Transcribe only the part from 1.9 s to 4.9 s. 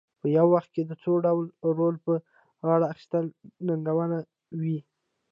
په غاړه اخیستل ننګونه وي.